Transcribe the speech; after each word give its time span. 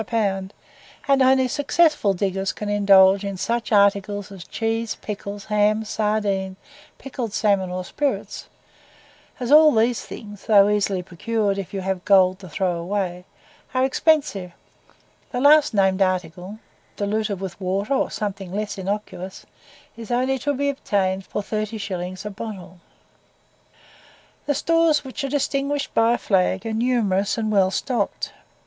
a 0.01 0.03
pound, 0.03 0.51
and 1.07 1.21
only 1.21 1.47
successful 1.47 2.11
diggers 2.15 2.51
can 2.51 2.69
indulge 2.69 3.23
in 3.23 3.37
such 3.37 3.71
articles 3.71 4.31
as 4.31 4.43
cheese, 4.45 4.95
pickles, 4.95 5.45
ham, 5.45 5.85
sardines, 5.85 6.57
pickled 6.97 7.31
salmon, 7.31 7.69
or 7.69 7.85
spirits, 7.85 8.47
as 9.39 9.51
all 9.51 9.71
these 9.71 10.03
things, 10.03 10.47
though 10.47 10.67
easily 10.69 11.03
procured 11.03 11.59
if 11.59 11.71
you 11.71 11.81
have 11.81 12.03
gold 12.03 12.39
to 12.39 12.49
throw 12.49 12.77
away, 12.77 13.25
are 13.75 13.85
expensive, 13.85 14.53
the 15.31 15.39
last 15.39 15.71
named 15.71 16.01
article 16.01 16.57
(diluted 16.97 17.39
with 17.39 17.61
water 17.61 17.93
or 17.93 18.09
something 18.09 18.51
less 18.51 18.79
innoxious) 18.79 19.45
is 19.95 20.09
only 20.09 20.39
to 20.39 20.55
be 20.55 20.67
obtained 20.67 21.23
for 21.27 21.43
30s. 21.43 22.25
a 22.25 22.29
bottle. 22.31 22.79
The 24.47 24.55
stores, 24.55 25.03
which 25.05 25.23
are 25.23 25.29
distinguished 25.29 25.93
by 25.93 26.13
a 26.13 26.17
flag, 26.17 26.65
are 26.65 26.73
numerous 26.73 27.37
and 27.37 27.51
well 27.51 27.69
stocked. 27.69 28.31